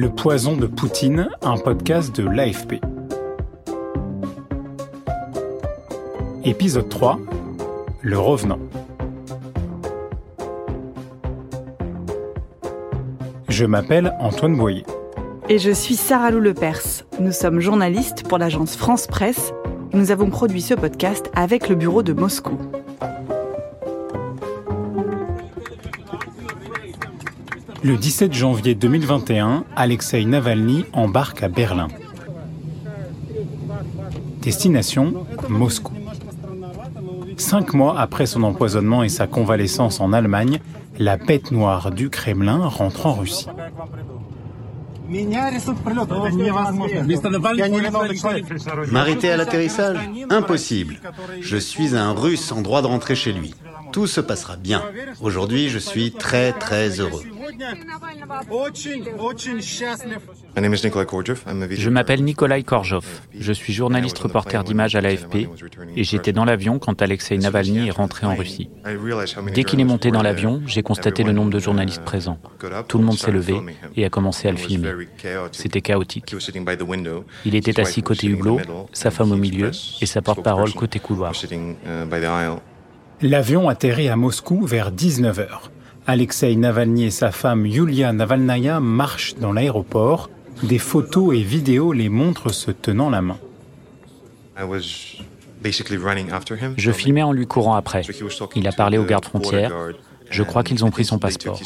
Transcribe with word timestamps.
Le 0.00 0.10
poison 0.10 0.56
de 0.56 0.68
Poutine, 0.68 1.28
un 1.42 1.56
podcast 1.56 2.14
de 2.14 2.22
l'AFP. 2.22 2.74
Épisode 6.44 6.88
3 6.88 7.18
Le 8.02 8.16
revenant. 8.16 8.60
Je 13.48 13.64
m'appelle 13.64 14.14
Antoine 14.20 14.56
Boyer. 14.56 14.84
Et 15.48 15.58
je 15.58 15.72
suis 15.72 15.96
Sarah 15.96 16.30
Lou 16.30 16.38
Lepers. 16.38 17.04
Nous 17.18 17.32
sommes 17.32 17.58
journalistes 17.58 18.22
pour 18.22 18.38
l'agence 18.38 18.76
France 18.76 19.08
Presse. 19.08 19.52
Nous 19.92 20.12
avons 20.12 20.30
produit 20.30 20.62
ce 20.62 20.74
podcast 20.74 21.28
avec 21.34 21.68
le 21.68 21.74
bureau 21.74 22.04
de 22.04 22.12
Moscou. 22.12 22.56
Le 27.88 27.96
17 27.96 28.34
janvier 28.34 28.74
2021, 28.74 29.64
Alexei 29.74 30.22
Navalny 30.26 30.84
embarque 30.92 31.42
à 31.42 31.48
Berlin. 31.48 31.88
Destination 34.42 35.24
Moscou. 35.48 35.94
Cinq 37.38 37.72
mois 37.72 37.98
après 37.98 38.26
son 38.26 38.42
empoisonnement 38.42 39.02
et 39.04 39.08
sa 39.08 39.26
convalescence 39.26 40.00
en 40.00 40.12
Allemagne, 40.12 40.60
la 40.98 41.16
bête 41.16 41.50
noire 41.50 41.90
du 41.90 42.10
Kremlin 42.10 42.66
rentre 42.66 43.06
en 43.06 43.14
Russie. 43.14 43.46
M'arrêter 48.92 49.30
à 49.30 49.36
l'atterrissage 49.38 49.98
Impossible. 50.28 51.00
Je 51.40 51.56
suis 51.56 51.96
un 51.96 52.12
Russe 52.12 52.52
en 52.52 52.60
droit 52.60 52.82
de 52.82 52.86
rentrer 52.86 53.14
chez 53.14 53.32
lui. 53.32 53.54
Tout 53.92 54.06
se 54.06 54.20
passera 54.20 54.56
bien. 54.56 54.82
Aujourd'hui, 55.22 55.70
je 55.70 55.78
suis 55.78 56.12
très 56.12 56.52
très 56.52 57.00
heureux. 57.00 57.22
Je 61.70 61.90
m'appelle 61.90 62.24
Nikolai 62.24 62.62
Korjov. 62.62 63.04
Je 63.38 63.52
suis 63.52 63.72
journaliste 63.72 64.18
reporter 64.18 64.64
d'images 64.64 64.96
à 64.96 65.00
l'AFP 65.00 65.48
et 65.96 66.04
j'étais 66.04 66.32
dans 66.32 66.44
l'avion 66.44 66.78
quand 66.78 67.00
Alexei 67.00 67.38
Navalny 67.38 67.88
est 67.88 67.92
rentré 67.92 68.26
en 68.26 68.34
Russie. 68.34 68.68
Dès 69.54 69.64
qu'il 69.64 69.80
est 69.80 69.84
monté 69.84 70.10
dans 70.10 70.22
l'avion, 70.22 70.62
j'ai 70.66 70.82
constaté 70.82 71.22
le 71.24 71.32
nombre 71.32 71.50
de 71.50 71.58
journalistes 71.58 72.04
présents. 72.04 72.38
Tout 72.88 72.98
le 72.98 73.04
monde 73.04 73.18
s'est 73.18 73.32
levé 73.32 73.56
et 73.96 74.04
a 74.04 74.10
commencé 74.10 74.48
à 74.48 74.50
le 74.50 74.58
filmer. 74.58 74.92
C'était 75.52 75.80
chaotique. 75.80 76.34
Il 77.44 77.54
était 77.54 77.80
assis 77.80 78.02
côté 78.02 78.26
hublot, 78.26 78.60
sa 78.92 79.10
femme 79.10 79.32
au 79.32 79.36
milieu 79.36 79.70
et 80.00 80.06
sa 80.06 80.22
porte-parole 80.22 80.72
côté 80.72 80.98
couloir. 80.98 81.32
L'avion 83.20 83.68
atterrit 83.68 84.08
à 84.08 84.16
Moscou 84.16 84.64
vers 84.64 84.92
19h. 84.92 85.70
Alexei 86.08 86.56
Navalny 86.56 87.04
et 87.04 87.10
sa 87.10 87.30
femme 87.30 87.66
Yulia 87.66 88.14
Navalnaya 88.14 88.80
marchent 88.80 89.34
dans 89.34 89.52
l'aéroport. 89.52 90.30
Des 90.62 90.78
photos 90.78 91.36
et 91.36 91.42
vidéos 91.42 91.92
les 91.92 92.08
montrent 92.08 92.48
se 92.48 92.70
tenant 92.70 93.10
la 93.10 93.20
main. 93.20 93.36
Je 96.78 96.92
filmais 96.92 97.22
en 97.22 97.32
lui 97.32 97.46
courant 97.46 97.74
après. 97.74 98.00
Il 98.56 98.66
a 98.66 98.72
parlé 98.72 98.96
aux 98.96 99.04
gardes 99.04 99.26
frontières. 99.26 99.70
Je 100.30 100.42
crois 100.42 100.64
qu'ils 100.64 100.82
ont 100.82 100.90
pris 100.90 101.04
son 101.04 101.18
passeport. 101.18 101.60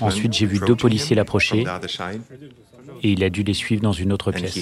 Ensuite, 0.00 0.32
j'ai 0.32 0.46
vu 0.46 0.60
deux 0.60 0.76
policiers 0.76 1.16
l'approcher 1.16 1.66
et 3.02 3.12
il 3.12 3.22
a 3.24 3.28
dû 3.28 3.42
les 3.42 3.54
suivre 3.54 3.82
dans 3.82 3.92
une 3.92 4.10
autre 4.10 4.32
pièce. 4.32 4.58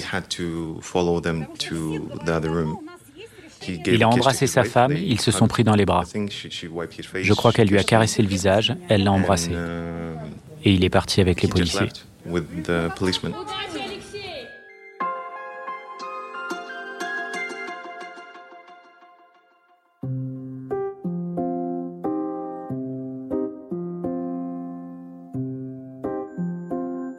Il 3.67 4.03
a 4.03 4.09
embrassé 4.09 4.47
sa 4.47 4.63
femme, 4.63 4.93
ils 4.93 5.21
se 5.21 5.31
sont 5.31 5.47
pris 5.47 5.63
dans 5.63 5.75
les 5.75 5.85
bras. 5.85 6.03
Je 6.05 7.33
crois 7.33 7.51
qu'elle 7.51 7.67
lui 7.67 7.77
a 7.77 7.83
caressé 7.83 8.21
le 8.21 8.27
visage, 8.27 8.75
elle 8.89 9.03
l'a 9.03 9.11
embrassé. 9.11 9.51
Et 10.63 10.73
il 10.73 10.83
est 10.83 10.89
parti 10.89 11.21
avec 11.21 11.41
les 11.41 11.49
policiers. 11.49 11.89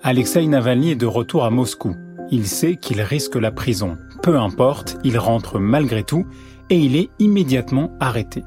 Alexei 0.07 0.47
Navalny 0.47 0.91
est 0.91 0.97
de 0.97 1.07
retour 1.07 1.45
à 1.45 1.51
Moscou. 1.51 1.97
Il 2.31 2.47
sait 2.47 2.77
qu'il 2.77 3.01
risque 3.01 3.37
la 3.37 3.51
prison. 3.51 3.97
Peu 4.25 4.39
importe, 4.39 4.97
il 5.05 5.19
rentre 5.19 5.59
malgré 5.59 6.03
tout 6.03 6.25
et 6.71 6.79
il 6.79 6.97
est 6.97 7.11
immédiatement 7.19 7.93
arrêté. 8.01 8.43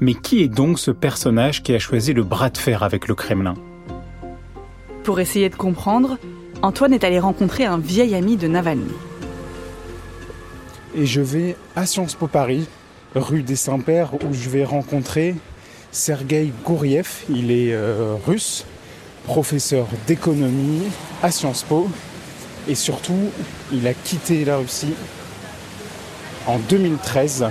Mais 0.00 0.14
qui 0.14 0.42
est 0.42 0.48
donc 0.48 0.78
ce 0.78 0.90
personnage 0.90 1.62
qui 1.62 1.74
a 1.74 1.78
choisi 1.78 2.14
le 2.14 2.22
bras 2.22 2.48
de 2.48 2.56
fer 2.56 2.82
avec 2.82 3.06
le 3.08 3.14
Kremlin? 3.14 3.52
Pour 5.04 5.20
essayer 5.20 5.50
de 5.50 5.54
comprendre, 5.54 6.16
Antoine 6.62 6.94
est 6.94 7.04
allé 7.04 7.18
rencontrer 7.18 7.66
un 7.66 7.76
vieil 7.76 8.14
ami 8.14 8.38
de 8.38 8.48
Navalny. 8.48 8.90
Et 10.94 11.04
je 11.04 11.20
vais 11.20 11.56
à 11.76 11.84
Sciences 11.84 12.14
Po 12.14 12.26
Paris, 12.26 12.66
rue 13.14 13.42
des 13.42 13.56
Saints-Pères, 13.56 14.14
où 14.14 14.32
je 14.32 14.48
vais 14.48 14.64
rencontrer 14.64 15.34
Sergei 15.92 16.54
Gouriev. 16.64 17.24
Il 17.28 17.50
est 17.50 17.74
euh, 17.74 18.14
russe, 18.26 18.64
professeur 19.24 19.88
d'économie 20.06 20.84
à 21.22 21.30
Sciences 21.30 21.64
Po. 21.64 21.86
Et 22.66 22.74
surtout, 22.74 23.30
il 23.74 23.86
a 23.86 23.92
quitté 23.92 24.46
la 24.46 24.56
Russie 24.56 24.94
en 26.48 26.58
2013 26.58 27.46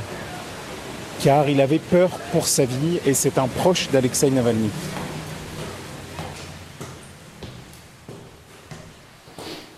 car 1.24 1.48
il 1.50 1.62
avait 1.62 1.80
peur 1.80 2.10
pour 2.32 2.48
sa 2.48 2.66
vie 2.66 3.00
et 3.06 3.14
c'est 3.14 3.38
un 3.38 3.48
proche 3.48 3.90
d'Alexei 3.92 4.30
Navalny. 4.30 4.70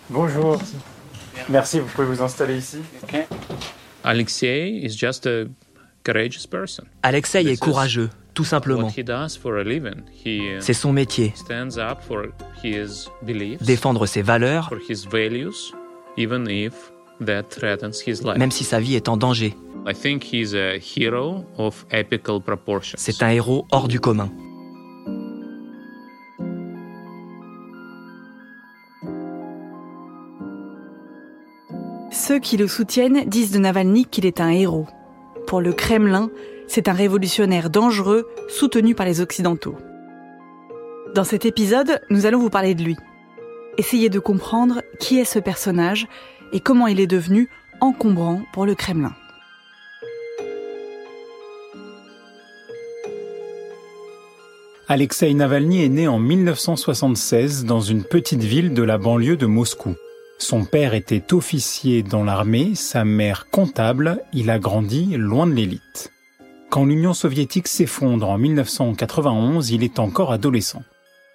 Bonjour. 0.08 0.60
Merci, 1.48 1.80
vous 1.80 1.86
pouvez 1.86 2.06
vous 2.06 2.22
installer 2.22 2.56
ici. 2.58 2.78
Alexei 4.02 4.80
is 4.82 4.96
just 4.96 5.26
a 5.26 5.44
courageous 6.04 6.46
person. 6.50 6.84
Alexei 7.02 7.46
est 7.46 7.60
courageux, 7.60 8.10
tout 8.34 8.44
simplement. 8.44 8.90
C'est 10.60 10.72
son 10.72 10.92
métier. 10.92 11.34
Défendre 13.60 14.06
ses 14.06 14.22
valeurs, 14.22 14.70
même 17.20 18.50
si 18.50 18.64
sa 18.64 18.80
vie 18.80 18.94
est 18.94 19.08
en 19.08 19.16
danger. 19.16 19.56
C'est 22.96 23.22
un 23.22 23.30
héros 23.30 23.66
hors 23.70 23.88
du 23.88 24.00
commun. 24.00 24.30
Ceux 32.12 32.38
qui 32.38 32.56
le 32.56 32.68
soutiennent 32.68 33.24
disent 33.26 33.52
de 33.52 33.58
Navalny 33.58 34.04
qu'il 34.04 34.26
est 34.26 34.40
un 34.40 34.50
héros. 34.50 34.86
Pour 35.46 35.60
le 35.60 35.72
Kremlin, 35.72 36.30
c'est 36.68 36.88
un 36.88 36.92
révolutionnaire 36.92 37.70
dangereux 37.70 38.28
soutenu 38.48 38.94
par 38.94 39.06
les 39.06 39.20
Occidentaux. 39.20 39.76
Dans 41.14 41.24
cet 41.24 41.44
épisode, 41.44 42.00
nous 42.08 42.26
allons 42.26 42.38
vous 42.38 42.50
parler 42.50 42.74
de 42.74 42.84
lui. 42.84 42.96
Essayez 43.78 44.10
de 44.10 44.20
comprendre 44.20 44.82
qui 45.00 45.18
est 45.18 45.24
ce 45.24 45.38
personnage 45.38 46.06
et 46.52 46.60
comment 46.60 46.86
il 46.86 47.00
est 47.00 47.06
devenu 47.06 47.48
encombrant 47.80 48.42
pour 48.52 48.66
le 48.66 48.74
Kremlin. 48.74 49.14
Alexei 54.88 55.32
Navalny 55.34 55.84
est 55.84 55.88
né 55.88 56.08
en 56.08 56.18
1976 56.18 57.64
dans 57.64 57.80
une 57.80 58.02
petite 58.02 58.42
ville 58.42 58.74
de 58.74 58.82
la 58.82 58.98
banlieue 58.98 59.36
de 59.36 59.46
Moscou. 59.46 59.94
Son 60.38 60.64
père 60.64 60.94
était 60.94 61.32
officier 61.32 62.02
dans 62.02 62.24
l'armée, 62.24 62.74
sa 62.74 63.04
mère 63.04 63.46
comptable, 63.50 64.24
il 64.32 64.50
a 64.50 64.58
grandi 64.58 65.16
loin 65.16 65.46
de 65.46 65.52
l'élite. 65.52 66.10
Quand 66.70 66.84
l'Union 66.84 67.14
soviétique 67.14 67.68
s'effondre 67.68 68.28
en 68.28 68.38
1991, 68.38 69.70
il 69.70 69.84
est 69.84 69.98
encore 69.98 70.32
adolescent. 70.32 70.82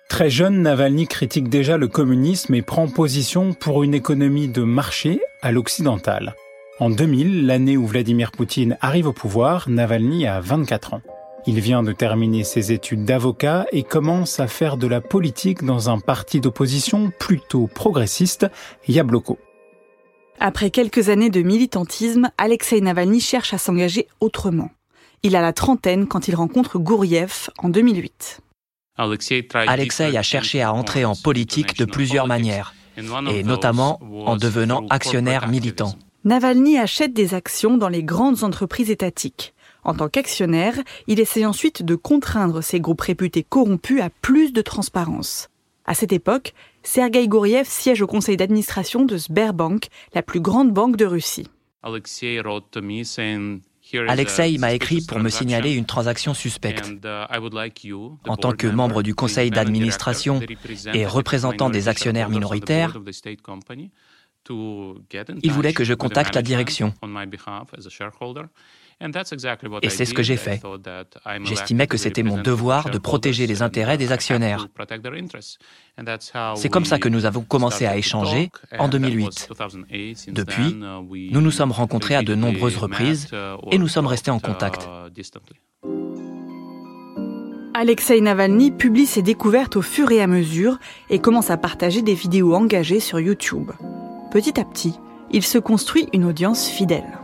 Très 0.09 0.29
jeune, 0.29 0.61
Navalny 0.61 1.07
critique 1.07 1.49
déjà 1.49 1.77
le 1.77 1.87
communisme 1.87 2.53
et 2.53 2.61
prend 2.61 2.87
position 2.87 3.53
pour 3.53 3.83
une 3.83 3.93
économie 3.93 4.47
de 4.47 4.61
marché 4.61 5.19
à 5.41 5.51
l'occidental. 5.51 6.35
En 6.79 6.89
2000, 6.89 7.45
l'année 7.45 7.75
où 7.75 7.87
Vladimir 7.87 8.31
Poutine 8.31 8.77
arrive 8.81 9.07
au 9.07 9.13
pouvoir, 9.13 9.69
Navalny 9.69 10.27
a 10.27 10.39
24 10.41 10.93
ans. 10.93 11.01
Il 11.47 11.59
vient 11.59 11.83
de 11.83 11.91
terminer 11.91 12.43
ses 12.43 12.71
études 12.71 13.05
d'avocat 13.05 13.65
et 13.71 13.83
commence 13.83 14.39
à 14.39 14.47
faire 14.47 14.77
de 14.77 14.87
la 14.87 15.01
politique 15.01 15.63
dans 15.63 15.89
un 15.89 15.99
parti 15.99 16.39
d'opposition 16.39 17.11
plutôt 17.19 17.67
progressiste, 17.67 18.47
Yabloko. 18.87 19.37
Après 20.39 20.69
quelques 20.69 21.09
années 21.09 21.29
de 21.29 21.41
militantisme, 21.41 22.29
Alexei 22.37 22.81
Navalny 22.81 23.19
cherche 23.19 23.53
à 23.53 23.57
s'engager 23.57 24.07
autrement. 24.19 24.69
Il 25.23 25.35
a 25.35 25.41
la 25.41 25.53
trentaine 25.53 26.07
quand 26.07 26.27
il 26.27 26.35
rencontre 26.35 26.77
Gouriev 26.77 27.49
en 27.57 27.69
2008. 27.69 28.41
Alexei 28.97 30.18
a 30.18 30.21
cherché 30.21 30.62
à 30.62 30.74
entrer 30.74 31.06
en 31.06 31.15
politique 31.15 31.77
de 31.77 31.86
plusieurs 31.86 32.27
manières, 32.27 32.74
et 32.97 33.44
notamment 33.44 34.00
en 34.25 34.38
devenant 34.38 34.86
actionnaire 34.89 35.47
militant. 35.47 35.95
Navalny 36.24 36.77
achète 36.77 37.13
des 37.13 37.33
actions 37.33 37.77
dans 37.77 37.89
les 37.89 38.03
grandes 38.03 38.44
entreprises 38.44 38.89
étatiques. 38.89 39.53
En 39.83 39.94
tant 39.94 40.09
qu'actionnaire, 40.09 40.74
il 41.06 41.19
essaie 41.19 41.45
ensuite 41.45 41.83
de 41.83 41.94
contraindre 41.94 42.63
ces 42.63 42.80
groupes 42.80 43.01
réputés 43.01 43.44
corrompus 43.44 44.01
à 44.01 44.09
plus 44.09 44.51
de 44.51 44.62
transparence. 44.62 45.50
À 45.86 45.94
cette 45.94 46.13
époque, 46.13 46.56
Sergei 46.81 47.27
Gouriev 47.27 47.68
siège 47.68 48.01
au 48.01 48.07
conseil 48.07 48.38
d'administration 48.38 49.06
de 49.06 49.18
Sberbank, 49.18 49.88
la 50.15 50.24
plus 50.24 50.39
grande 50.39 50.71
banque 50.71 50.95
de 50.95 51.06
Russie. 51.06 51.48
Alexei 51.83 52.41
m'a 54.59 54.74
écrit 54.74 55.01
pour 55.01 55.19
me 55.19 55.30
signaler 55.30 55.74
une 55.74 55.86
transaction 55.86 56.33
suspecte. 56.33 56.92
Uh, 57.03 57.25
en 58.27 58.38
tant 58.38 58.51
que 58.53 58.68
membre 58.68 59.03
du 59.03 59.15
conseil 59.15 59.50
d'administration 59.50 60.42
et 60.94 61.06
représentant 61.06 61.69
des 61.69 61.88
actionnaires 61.88 62.30
minoritaires, 62.30 62.97
il 64.50 65.51
voulait 65.51 65.74
que 65.74 65.83
je 65.83 65.94
contacte 65.94 66.36
la 66.36 66.42
direction. 66.42 66.94
Et 69.81 69.89
c'est 69.89 70.06
ce 70.06 70.13
que 70.13 70.24
j'ai 70.24 70.38
fait. 70.38 70.62
J'estimais 71.44 71.88
que 71.88 71.97
c'était 71.97 72.24
mon 72.24 72.42
devoir 72.42 72.89
de 72.89 72.97
protéger 72.97 73.47
les 73.47 73.62
intérêts 73.62 73.97
des 73.97 74.12
actionnaires. 74.12 74.68
C'est 76.56 76.69
comme 76.69 76.86
ça 76.86 76.97
que 77.00 77.09
nous 77.09 77.25
avons 77.25 77.42
commencé 77.42 77.86
à 77.86 77.97
échanger 77.97 78.51
en 78.77 78.88
2008. 78.88 79.50
Depuis, 80.30 80.69
uh, 80.69 81.31
nous 81.31 81.41
nous 81.41 81.51
sommes 81.51 81.71
rencontrés 81.71 82.15
à 82.15 82.24
de 82.24 82.36
nombreuses 82.36 82.77
reprises 82.77 83.27
uh, 83.33 83.57
et 83.71 83.77
nous 83.77 83.88
sommes 83.88 84.07
restés 84.07 84.31
en 84.31 84.39
contact. 84.39 84.88
Uh, 84.88 85.09
Alexei 87.74 88.21
Navalny 88.21 88.71
publie 88.71 89.06
ses 89.06 89.21
découvertes 89.21 89.75
au 89.75 89.81
fur 89.81 90.12
et 90.12 90.21
à 90.21 90.27
mesure 90.27 90.80
et 91.09 91.19
commence 91.19 91.50
à 91.50 91.57
partager 91.57 92.01
des 92.01 92.13
vidéos 92.13 92.53
engagées 92.56 93.01
sur 93.01 93.19
YouTube. 93.19 93.71
Petit 94.31 94.60
à 94.60 94.66
petit, 94.66 95.00
il 95.31 95.44
se 95.44 95.57
construit 95.57 96.10
une 96.13 96.25
audience 96.25 96.68
fidèle. 96.68 97.19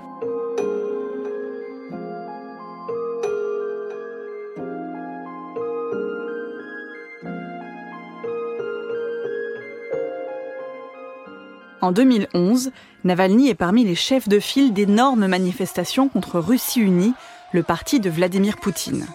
En 11.81 11.91
2011, 11.91 12.71
Navalny 13.03 13.49
est 13.49 13.55
parmi 13.55 13.83
les 13.83 13.95
chefs 13.95 14.29
de 14.29 14.39
file 14.39 14.71
d'énormes 14.71 15.27
manifestations 15.27 16.09
contre 16.09 16.39
Russie 16.39 16.79
Unie, 16.79 17.13
le 17.51 17.63
parti 17.63 17.99
de 17.99 18.09
Vladimir 18.09 18.57
Poutine. 18.57 19.07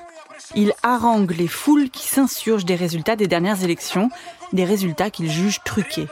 Il 0.57 0.73
harangue 0.83 1.37
les 1.37 1.49
foules 1.49 1.91
qui 1.91 2.07
s'insurgent 2.07 2.65
des 2.65 2.75
résultats 2.75 3.17
des 3.17 3.29
dernières 3.29 3.63
élections, 3.63 4.11
des 4.53 4.65
résultats 4.65 5.11
qu'il 5.11 5.31
juge 5.31 5.61
truqués. 5.65 6.09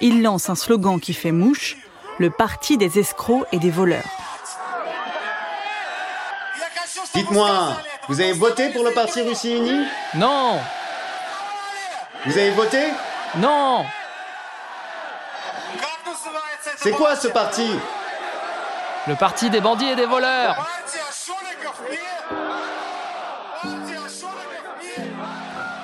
Il 0.00 0.22
lance 0.22 0.48
un 0.48 0.54
slogan 0.54 1.00
qui 1.00 1.12
fait 1.12 1.32
mouche, 1.32 1.76
le 2.18 2.30
parti 2.30 2.76
des 2.76 2.98
escrocs 2.98 3.46
et 3.52 3.58
des 3.58 3.70
voleurs. 3.70 4.04
Dites-moi, 7.14 7.76
vous 8.08 8.20
avez 8.20 8.32
voté 8.32 8.70
pour 8.70 8.84
le 8.84 8.92
parti 8.92 9.22
Russie 9.22 9.56
Unie 9.56 9.86
Non. 10.14 10.60
Vous 12.26 12.38
avez 12.38 12.50
voté? 12.50 12.92
Non. 13.36 13.84
C'est 16.76 16.92
quoi 16.92 17.16
ce 17.16 17.28
parti? 17.28 17.68
Le 19.08 19.16
parti 19.16 19.50
des 19.50 19.60
bandits 19.60 19.88
et 19.88 19.96
des 19.96 20.06
voleurs 20.06 20.64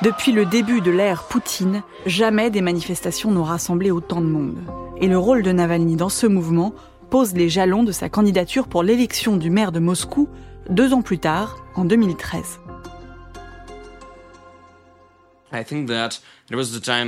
Depuis 0.05 0.33
le 0.33 0.45
début 0.45 0.83
de 0.83 0.91
l'ère 0.91 1.23
Poutine, 1.23 1.83
jamais 2.05 2.51
des 2.51 2.61
manifestations 2.61 3.31
n'ont 3.31 3.43
rassemblé 3.43 3.91
autant 3.91 4.21
de 4.21 4.27
monde. 4.27 4.59
Et 5.01 5.07
le 5.07 5.17
rôle 5.17 5.43
de 5.43 5.51
Navalny 5.51 5.97
dans 5.97 6.11
ce 6.11 6.27
mouvement 6.27 6.75
pose 7.09 7.33
les 7.33 7.49
jalons 7.49 7.85
de 7.85 7.91
sa 7.91 8.11
candidature 8.11 8.69
pour 8.69 8.83
l'élection 8.83 9.39
du 9.39 9.49
maire 9.49 9.73
de 9.73 9.79
Moscou 9.79 10.29
deux 10.69 10.93
ans 10.93 11.01
plus 11.01 11.19
tard, 11.19 11.65
en 11.75 11.87
2013. 11.87 12.61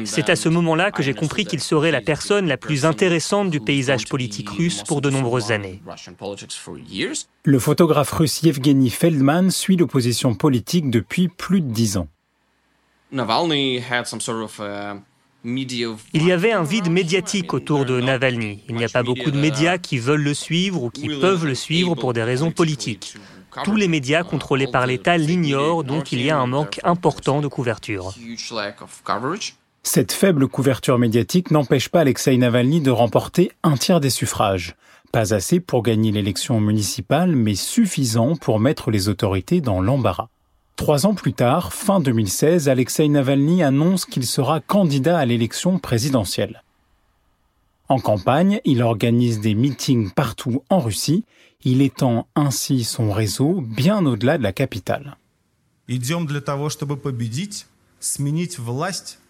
C'est 0.06 0.30
à 0.30 0.36
ce 0.36 0.48
moment-là 0.48 0.90
que 0.90 1.02
j'ai 1.02 1.12
compris 1.12 1.44
qu'il 1.44 1.60
serait 1.60 1.90
la 1.90 2.00
personne 2.00 2.46
la 2.46 2.56
plus 2.56 2.86
intéressante 2.86 3.50
du 3.50 3.60
paysage 3.60 4.06
politique 4.06 4.48
russe 4.48 4.82
pour 4.84 5.02
de 5.02 5.10
nombreuses 5.10 5.52
années. 5.52 5.82
Le 7.44 7.58
photographe 7.58 8.12
russe 8.12 8.42
Yevgeny 8.42 8.88
Feldman 8.88 9.50
suit 9.50 9.76
l'opposition 9.76 10.34
politique 10.34 10.88
depuis 10.88 11.28
plus 11.28 11.60
de 11.60 11.70
dix 11.70 11.98
ans. 11.98 12.08
Il 16.14 16.26
y 16.26 16.32
avait 16.32 16.52
un 16.52 16.62
vide 16.64 16.90
médiatique 16.90 17.54
autour 17.54 17.84
de 17.84 18.00
Navalny. 18.00 18.64
Il 18.68 18.74
n'y 18.74 18.84
a 18.84 18.88
pas 18.88 19.04
beaucoup 19.04 19.30
de 19.30 19.38
médias 19.38 19.78
qui 19.78 19.98
veulent 19.98 20.22
le 20.22 20.34
suivre 20.34 20.82
ou 20.82 20.90
qui 20.90 21.08
peuvent 21.08 21.46
le 21.46 21.54
suivre 21.54 21.94
pour 21.94 22.12
des 22.12 22.24
raisons 22.24 22.50
politiques. 22.50 23.14
Tous 23.64 23.76
les 23.76 23.88
médias 23.88 24.22
contrôlés 24.22 24.66
par 24.66 24.86
l'État 24.86 25.16
l'ignorent, 25.16 25.84
donc 25.84 26.12
il 26.12 26.20
y 26.20 26.30
a 26.30 26.38
un 26.38 26.46
manque 26.46 26.80
important 26.82 27.40
de 27.40 27.48
couverture. 27.48 28.12
Cette 29.82 30.12
faible 30.12 30.48
couverture 30.48 30.98
médiatique 30.98 31.52
n'empêche 31.52 31.88
pas 31.88 32.00
Alexei 32.00 32.36
Navalny 32.36 32.80
de 32.80 32.90
remporter 32.90 33.52
un 33.62 33.76
tiers 33.76 34.00
des 34.00 34.10
suffrages. 34.10 34.74
Pas 35.12 35.32
assez 35.32 35.60
pour 35.60 35.82
gagner 35.84 36.10
l'élection 36.10 36.60
municipale, 36.60 37.36
mais 37.36 37.54
suffisant 37.54 38.34
pour 38.34 38.58
mettre 38.58 38.90
les 38.90 39.08
autorités 39.08 39.60
dans 39.60 39.80
l'embarras. 39.80 40.28
Trois 40.76 41.06
ans 41.06 41.14
plus 41.14 41.32
tard, 41.32 41.72
fin 41.72 42.00
2016, 42.00 42.68
Alexei 42.68 43.08
Navalny 43.08 43.62
annonce 43.62 44.04
qu'il 44.04 44.26
sera 44.26 44.60
candidat 44.60 45.18
à 45.18 45.24
l'élection 45.24 45.78
présidentielle. 45.78 46.62
En 47.88 47.98
campagne, 47.98 48.60
il 48.64 48.82
organise 48.82 49.40
des 49.40 49.54
meetings 49.54 50.10
partout 50.10 50.62
en 50.70 50.80
Russie 50.80 51.24
il 51.66 51.82
étend 51.82 52.28
ainsi 52.36 52.84
son 52.84 53.10
réseau 53.10 53.60
bien 53.60 54.06
au-delà 54.06 54.38
de 54.38 54.42
la 54.44 54.52
capitale. 54.52 55.16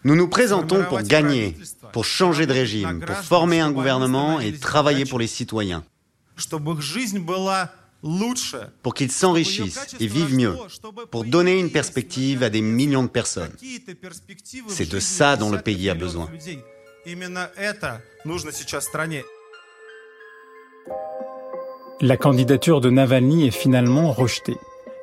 Nous 0.03 0.15
nous 0.15 0.27
présentons 0.27 0.83
pour 0.85 1.01
gagner, 1.01 1.57
pour 1.93 2.05
changer 2.05 2.45
de 2.45 2.53
régime, 2.53 3.03
pour 3.03 3.15
former 3.15 3.59
un 3.59 3.71
gouvernement 3.71 4.39
et 4.39 4.53
travailler 4.53 5.05
pour 5.05 5.17
les 5.17 5.25
citoyens, 5.25 5.83
pour 8.83 8.93
qu'ils 8.93 9.11
s'enrichissent 9.11 9.95
et 9.99 10.07
vivent 10.07 10.35
mieux, 10.35 10.55
pour 11.11 11.23
donner 11.23 11.59
une 11.59 11.71
perspective 11.71 12.43
à 12.43 12.49
des 12.49 12.61
millions 12.61 13.03
de 13.03 13.09
personnes. 13.09 13.53
C'est 14.67 14.89
de 14.89 14.99
ça 14.99 15.35
dont 15.35 15.49
le 15.49 15.59
pays 15.59 15.89
a 15.89 15.95
besoin. 15.95 16.29
La 22.01 22.17
candidature 22.17 22.81
de 22.81 22.89
Navalny 22.89 23.47
est 23.47 23.51
finalement 23.51 24.11
rejetée. 24.11 24.57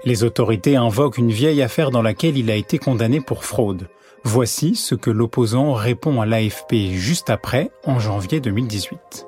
Les 0.04 0.22
autorités 0.22 0.76
invoquent 0.76 1.18
une 1.18 1.32
vieille 1.32 1.62
affaire 1.62 1.90
dans 1.90 2.02
laquelle 2.02 2.36
il 2.36 2.50
a 2.50 2.56
été 2.56 2.78
condamné 2.78 3.20
pour 3.20 3.44
fraude. 3.44 3.88
Voici 4.22 4.74
ce 4.74 4.94
que 4.94 5.10
l'opposant 5.10 5.72
répond 5.72 6.20
à 6.20 6.26
l'AFP 6.26 6.92
juste 6.92 7.30
après, 7.30 7.70
en 7.84 7.98
janvier 7.98 8.40
2018. 8.40 9.26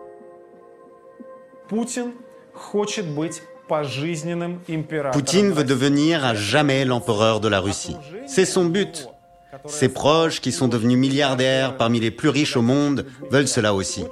Poutine 1.69 2.13
veut 5.53 5.65
devenir 5.65 6.25
à 6.25 6.35
jamais 6.35 6.85
l'empereur 6.85 7.41
de 7.41 7.49
la 7.49 7.61
Russie. 7.61 7.97
C'est 8.27 8.45
son 8.45 8.67
but. 8.67 9.09
Ses 9.65 9.89
proches, 9.89 10.41
qui 10.41 10.53
sont 10.53 10.69
devenus 10.69 10.99
milliardaires 10.99 11.77
parmi 11.77 12.01
les 12.01 12.11
plus 12.11 12.29
riches 12.29 12.57
au 12.57 12.63
monde, 12.63 13.07
veulent 13.31 13.49
cela 13.49 13.75
aussi. 13.75 14.05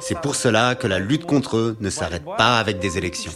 C'est 0.00 0.18
pour 0.20 0.34
cela 0.34 0.74
que 0.74 0.86
la 0.86 0.98
lutte 0.98 1.26
contre 1.26 1.56
eux 1.56 1.76
ne 1.80 1.90
s'arrête 1.90 2.24
pas 2.24 2.58
avec 2.58 2.78
des 2.78 2.98
élections. 2.98 3.32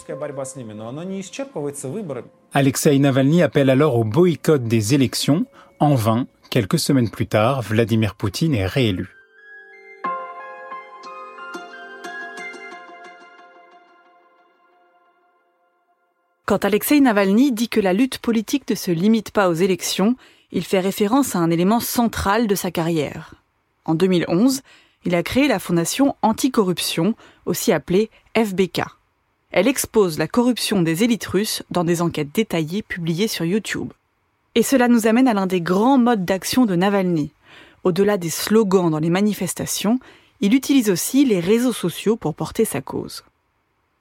Alexei 2.52 2.98
Navalny 2.98 3.42
appelle 3.42 3.70
alors 3.70 3.96
au 3.96 4.04
boycott 4.04 4.64
des 4.64 4.94
élections. 4.94 5.46
En 5.80 5.94
vain, 5.94 6.26
quelques 6.50 6.78
semaines 6.78 7.10
plus 7.10 7.26
tard, 7.26 7.62
Vladimir 7.62 8.14
Poutine 8.14 8.54
est 8.54 8.66
réélu. 8.66 9.13
Quand 16.46 16.66
Alexei 16.66 17.00
Navalny 17.00 17.52
dit 17.52 17.70
que 17.70 17.80
la 17.80 17.94
lutte 17.94 18.18
politique 18.18 18.68
ne 18.68 18.74
se 18.74 18.90
limite 18.90 19.30
pas 19.30 19.48
aux 19.48 19.54
élections, 19.54 20.14
il 20.52 20.62
fait 20.62 20.80
référence 20.80 21.34
à 21.34 21.38
un 21.38 21.50
élément 21.50 21.80
central 21.80 22.46
de 22.46 22.54
sa 22.54 22.70
carrière. 22.70 23.34
En 23.86 23.94
2011, 23.94 24.60
il 25.06 25.14
a 25.14 25.22
créé 25.22 25.48
la 25.48 25.58
fondation 25.58 26.16
Anticorruption, 26.20 27.14
aussi 27.46 27.72
appelée 27.72 28.10
FBK. 28.36 28.82
Elle 29.52 29.68
expose 29.68 30.18
la 30.18 30.28
corruption 30.28 30.82
des 30.82 31.02
élites 31.02 31.24
russes 31.24 31.62
dans 31.70 31.84
des 31.84 32.02
enquêtes 32.02 32.34
détaillées 32.34 32.82
publiées 32.82 33.28
sur 33.28 33.46
YouTube. 33.46 33.94
Et 34.54 34.62
cela 34.62 34.88
nous 34.88 35.06
amène 35.06 35.28
à 35.28 35.34
l'un 35.34 35.46
des 35.46 35.62
grands 35.62 35.98
modes 35.98 36.26
d'action 36.26 36.66
de 36.66 36.76
Navalny. 36.76 37.30
Au-delà 37.84 38.18
des 38.18 38.30
slogans 38.30 38.90
dans 38.90 38.98
les 38.98 39.10
manifestations, 39.10 39.98
il 40.42 40.54
utilise 40.54 40.90
aussi 40.90 41.24
les 41.24 41.40
réseaux 41.40 41.72
sociaux 41.72 42.16
pour 42.16 42.34
porter 42.34 42.66
sa 42.66 42.82
cause. 42.82 43.24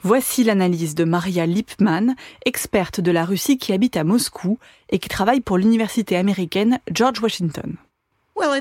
Voici 0.05 0.43
l'analyse 0.43 0.95
de 0.95 1.05
Maria 1.05 1.45
Lipman, 1.45 2.15
experte 2.45 3.00
de 3.00 3.10
la 3.10 3.24
Russie 3.24 3.57
qui 3.57 3.72
habite 3.72 3.95
à 3.95 4.03
Moscou 4.03 4.60
et 4.89 5.00
qui 5.00 5.07
travaille 5.07 5.39
pour 5.39 5.57
l'université 5.57 6.17
américaine 6.17 6.79
George 6.91 7.22
Washington. 7.22 7.77
Um, 8.36 8.53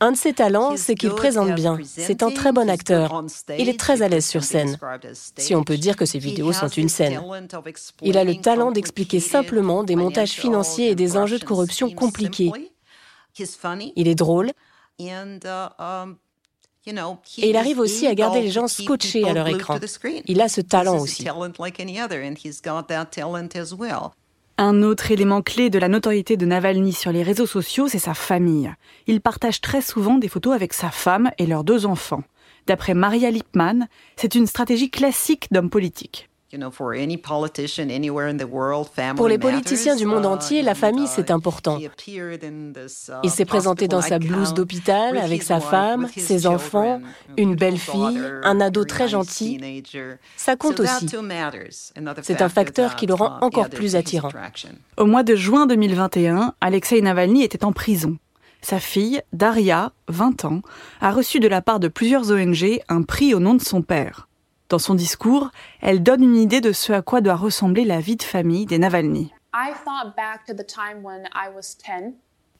un 0.00 0.12
de 0.12 0.16
ses 0.16 0.32
talents, 0.32 0.76
c'est 0.76 0.94
qu'il 0.96 1.10
présente 1.10 1.54
bien. 1.54 1.78
C'est 1.84 2.24
un 2.24 2.30
très 2.32 2.50
bon 2.50 2.68
acteur. 2.68 3.24
Il 3.56 3.68
est 3.68 3.78
très 3.78 4.02
à 4.02 4.08
l'aise 4.08 4.26
sur 4.26 4.42
scène. 4.42 4.76
Si 5.38 5.54
on 5.54 5.62
peut 5.62 5.76
dire 5.76 5.94
que 5.96 6.06
ses 6.06 6.18
vidéos 6.18 6.52
sont 6.52 6.66
une 6.66 6.88
scène. 6.88 7.22
Il 8.02 8.18
a 8.18 8.24
le 8.24 8.34
talent 8.34 8.72
d'expliquer 8.72 9.20
simplement 9.20 9.84
des 9.84 9.94
montages 9.94 10.32
financiers 10.32 10.90
et 10.90 10.96
des 10.96 11.16
enjeux 11.16 11.38
de 11.38 11.44
corruption 11.44 11.90
compliqués. 11.90 12.50
Il 13.94 14.08
est 14.08 14.16
drôle. 14.16 14.50
Et 16.86 17.50
il 17.50 17.56
arrive 17.56 17.78
aussi 17.78 18.06
à 18.06 18.14
garder 18.14 18.42
les 18.42 18.50
gens 18.50 18.68
scotchés 18.68 19.24
à 19.24 19.32
leur 19.32 19.48
écran. 19.48 19.78
Il 20.26 20.40
a 20.40 20.48
ce 20.48 20.60
talent 20.60 20.98
aussi. 20.98 21.26
Un 24.56 24.82
autre 24.82 25.10
élément 25.10 25.42
clé 25.42 25.68
de 25.68 25.78
la 25.78 25.88
notoriété 25.88 26.36
de 26.36 26.46
Navalny 26.46 26.92
sur 26.92 27.10
les 27.10 27.22
réseaux 27.22 27.46
sociaux, 27.46 27.88
c'est 27.88 27.98
sa 27.98 28.14
famille. 28.14 28.72
Il 29.06 29.20
partage 29.20 29.60
très 29.60 29.82
souvent 29.82 30.16
des 30.16 30.28
photos 30.28 30.54
avec 30.54 30.72
sa 30.72 30.90
femme 30.90 31.30
et 31.38 31.46
leurs 31.46 31.64
deux 31.64 31.86
enfants. 31.86 32.22
D'après 32.66 32.94
Maria 32.94 33.30
Lipman, 33.30 33.88
c'est 34.16 34.34
une 34.34 34.46
stratégie 34.46 34.90
classique 34.90 35.48
d'homme 35.50 35.70
politique. 35.70 36.28
Pour 39.16 39.28
les 39.28 39.38
politiciens 39.38 39.96
du 39.96 40.06
monde 40.06 40.24
uh, 40.24 40.26
entier, 40.26 40.62
la 40.62 40.74
famille, 40.74 41.06
c'est 41.06 41.30
important. 41.30 41.78
Uh, 41.78 41.88
Il 43.22 43.30
s'est 43.30 43.44
présenté 43.44 43.88
dans 43.88 44.00
sa 44.00 44.18
blouse 44.18 44.54
d'hôpital 44.54 45.18
avec 45.18 45.42
sa 45.42 45.60
femme, 45.60 46.08
ses 46.16 46.46
enfants, 46.46 47.00
une 47.36 47.54
belle-fille, 47.54 48.20
un 48.42 48.60
ado 48.60 48.84
très 48.84 49.08
gentil. 49.08 49.82
Ça 50.36 50.56
compte 50.56 50.80
aussi. 50.80 51.06
C'est 52.22 52.42
un 52.42 52.48
facteur 52.48 52.96
qui 52.96 53.06
le 53.06 53.14
rend 53.14 53.38
encore 53.40 53.68
plus 53.68 53.96
attirant. 53.96 54.30
Au 54.96 55.06
mois 55.06 55.22
de 55.22 55.34
juin 55.34 55.66
2021, 55.66 56.54
Alexei 56.60 57.00
Navalny 57.00 57.42
était 57.42 57.64
en 57.64 57.72
prison. 57.72 58.16
Sa 58.64 58.80
fille, 58.80 59.20
Daria, 59.34 59.92
20 60.08 60.46
ans, 60.46 60.62
a 61.02 61.12
reçu 61.12 61.38
de 61.38 61.48
la 61.48 61.60
part 61.60 61.80
de 61.80 61.88
plusieurs 61.88 62.30
ONG 62.30 62.80
un 62.88 63.02
prix 63.02 63.34
au 63.34 63.38
nom 63.38 63.54
de 63.54 63.62
son 63.62 63.82
père. 63.82 64.26
Dans 64.70 64.78
son 64.78 64.94
discours, 64.94 65.50
elle 65.82 66.02
donne 66.02 66.22
une 66.22 66.36
idée 66.36 66.60
de 66.60 66.72
ce 66.72 66.92
à 66.92 67.02
quoi 67.02 67.20
doit 67.20 67.36
ressembler 67.36 67.84
la 67.84 68.00
vie 68.00 68.16
de 68.16 68.22
famille 68.22 68.64
des 68.64 68.78
Navalny. 68.78 69.32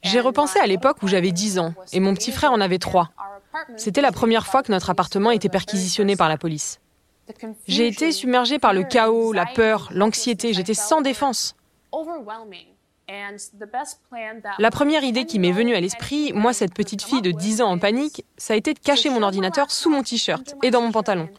J'ai 0.03 0.19
repensé 0.19 0.59
à 0.59 0.67
l'époque 0.67 0.97
où 1.01 1.07
j'avais 1.07 1.31
10 1.31 1.59
ans 1.59 1.73
et 1.93 1.99
mon 1.99 2.13
petit 2.13 2.31
frère 2.31 2.51
en 2.51 2.61
avait 2.61 2.77
3. 2.77 3.09
C'était 3.75 4.01
la 4.01 4.11
première 4.11 4.45
fois 4.45 4.61
que 4.61 4.71
notre 4.71 4.91
appartement 4.91 5.31
était 5.31 5.49
perquisitionné 5.49 6.15
par 6.15 6.29
la 6.29 6.37
police. 6.37 6.79
J'ai 7.67 7.87
été 7.87 8.11
submergée 8.11 8.59
par 8.59 8.73
le 8.73 8.83
chaos, 8.83 9.33
la 9.33 9.47
peur, 9.47 9.89
l'anxiété, 9.91 10.53
j'étais 10.53 10.75
sans 10.75 11.01
défense. 11.01 11.55
La 14.59 14.71
première 14.71 15.03
idée 15.03 15.25
qui 15.25 15.39
m'est 15.39 15.51
venue 15.51 15.75
à 15.75 15.79
l'esprit, 15.79 16.33
moi 16.33 16.53
cette 16.53 16.73
petite 16.73 17.03
fille 17.03 17.21
de 17.21 17.31
10 17.31 17.61
ans 17.61 17.69
en 17.69 17.79
panique, 17.79 18.25
ça 18.37 18.53
a 18.53 18.57
été 18.57 18.73
de 18.73 18.79
cacher 18.79 19.09
mon 19.09 19.23
ordinateur 19.23 19.71
sous 19.71 19.89
mon 19.89 20.03
t-shirt 20.03 20.55
et 20.61 20.71
dans 20.71 20.81
mon 20.81 20.91
pantalon. 20.91 21.29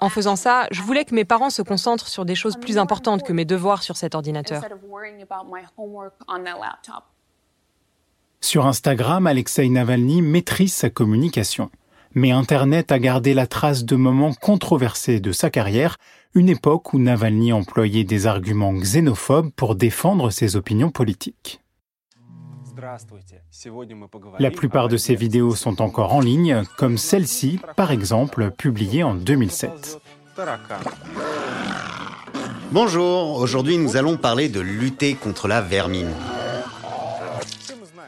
En 0.00 0.08
faisant 0.08 0.36
ça, 0.36 0.66
je 0.70 0.82
voulais 0.82 1.04
que 1.04 1.14
mes 1.14 1.24
parents 1.24 1.50
se 1.50 1.62
concentrent 1.62 2.08
sur 2.08 2.24
des 2.24 2.34
choses 2.34 2.56
plus 2.56 2.78
importantes 2.78 3.22
que 3.22 3.32
mes 3.32 3.44
devoirs 3.44 3.82
sur 3.82 3.96
cet 3.96 4.14
ordinateur. 4.14 4.62
Sur 8.40 8.66
Instagram, 8.66 9.26
Alexei 9.26 9.68
Navalny 9.68 10.22
maîtrise 10.22 10.72
sa 10.72 10.90
communication. 10.90 11.70
Mais 12.14 12.30
Internet 12.30 12.92
a 12.92 13.00
gardé 13.00 13.34
la 13.34 13.48
trace 13.48 13.84
de 13.84 13.96
moments 13.96 14.34
controversés 14.34 15.18
de 15.18 15.32
sa 15.32 15.50
carrière, 15.50 15.96
une 16.34 16.48
époque 16.48 16.92
où 16.92 16.98
Navalny 16.98 17.52
employait 17.52 18.04
des 18.04 18.26
arguments 18.28 18.72
xénophobes 18.72 19.50
pour 19.52 19.74
défendre 19.74 20.30
ses 20.30 20.54
opinions 20.54 20.90
politiques. 20.90 21.63
La 24.38 24.50
plupart 24.50 24.88
de 24.88 24.96
ces 24.96 25.14
vidéos 25.14 25.54
sont 25.54 25.80
encore 25.80 26.14
en 26.14 26.20
ligne, 26.20 26.62
comme 26.76 26.98
celle-ci, 26.98 27.58
par 27.76 27.90
exemple, 27.90 28.50
publiée 28.50 29.02
en 29.02 29.14
2007. 29.14 30.00
Bonjour, 32.72 33.36
aujourd'hui 33.36 33.78
nous 33.78 33.96
allons 33.96 34.16
parler 34.16 34.48
de 34.48 34.60
lutter 34.60 35.14
contre 35.14 35.48
la 35.48 35.60
vermine. 35.60 36.10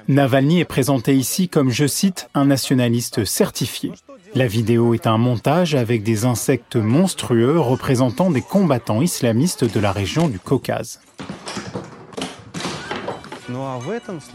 Navalny 0.09 0.61
est 0.61 0.65
présenté 0.65 1.15
ici 1.15 1.49
comme, 1.49 1.71
je 1.71 1.87
cite, 1.87 2.29
un 2.35 2.47
nationaliste 2.47 3.25
certifié. 3.25 3.93
La 4.35 4.47
vidéo 4.47 4.95
est 4.95 5.07
un 5.07 5.19
montage 5.19 5.75
avec 5.75 6.03
des 6.03 6.25
insectes 6.25 6.77
monstrueux 6.77 7.59
représentant 7.59 8.31
des 8.31 8.43
combattants 8.43 9.03
islamistes 9.03 9.65
de 9.65 9.81
la 9.81 9.93
région 9.93 10.29
du 10.29 10.39
Caucase. 10.39 11.01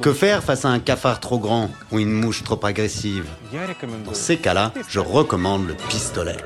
Que 0.01 0.13
faire 0.13 0.43
face 0.43 0.65
à 0.65 0.69
un 0.69 0.79
cafard 0.79 1.19
trop 1.19 1.39
grand 1.39 1.69
ou 1.91 1.99
une 1.99 2.11
mouche 2.11 2.43
trop 2.43 2.63
agressive 2.65 3.27
Dans 4.05 4.13
ces 4.13 4.37
cas-là, 4.37 4.73
je 4.87 4.99
recommande 4.99 5.67
le 5.67 5.73
pistolet. 5.89 6.37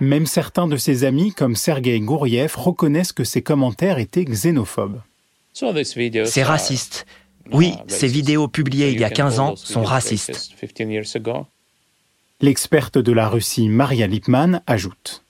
Même 0.00 0.26
certains 0.26 0.66
de 0.66 0.76
ses 0.76 1.04
amis, 1.04 1.32
comme 1.32 1.54
Sergei 1.54 2.00
Gouriev, 2.00 2.54
reconnaissent 2.56 3.12
que 3.12 3.24
ses 3.24 3.42
commentaires 3.42 3.98
étaient 3.98 4.24
xénophobes. 4.24 5.00
C'est 5.52 6.42
raciste. 6.42 7.06
Oui, 7.52 7.74
ces 7.86 8.08
vidéos 8.08 8.48
publiées 8.48 8.90
il 8.90 9.00
y 9.00 9.04
a 9.04 9.10
15 9.10 9.38
ans 9.38 9.56
sont 9.56 9.84
racistes. 9.84 10.50
L'experte 12.40 12.98
de 12.98 13.12
la 13.12 13.28
Russie, 13.28 13.68
Maria 13.68 14.06
Lipman, 14.06 14.62
ajoute. 14.66 15.23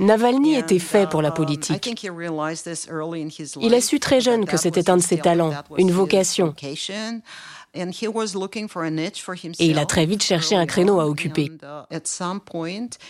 Navalny 0.00 0.56
était 0.56 0.78
fait 0.80 1.08
pour 1.08 1.22
la 1.22 1.28
uh, 1.28 1.32
politique. 1.34 1.88
Il 3.60 3.74
a 3.74 3.80
su 3.80 4.00
très 4.00 4.20
jeune 4.20 4.44
que 4.44 4.56
c'était 4.56 4.90
un 4.90 4.96
de 4.96 5.02
ses 5.02 5.18
talents, 5.18 5.52
une 5.78 5.92
vocation. 5.92 6.52
Et 7.74 7.84
il 9.60 9.78
a 9.78 9.86
très 9.86 10.04
vite 10.04 10.22
cherché 10.22 10.56
un 10.56 10.66
créneau 10.66 11.00
à 11.00 11.06
occuper. 11.06 11.50
Uh, 11.62 11.86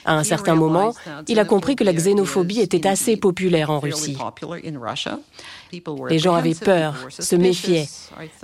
à 0.05 0.15
un 0.15 0.25
certain 0.25 0.55
moment, 0.55 0.95
il 1.27 1.41
a 1.41 1.45
compris 1.45 1.75
que 1.75 1.83
la 1.83 1.93
xénophobie 1.93 2.61
était 2.61 2.87
assez 2.87 3.17
populaire 3.17 3.71
en 3.71 3.81
Russie. 3.81 4.17
Les 6.09 6.19
gens 6.19 6.35
avaient 6.35 6.55
peur, 6.55 6.95
se 7.09 7.35
méfiaient. 7.35 7.89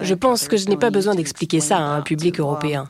Je 0.00 0.14
pense 0.14 0.48
que 0.48 0.56
je 0.56 0.66
n'ai 0.66 0.76
pas 0.76 0.90
besoin 0.90 1.14
d'expliquer 1.14 1.60
ça 1.60 1.76
à 1.76 1.82
un 1.82 2.00
public 2.00 2.40
européen. 2.40 2.88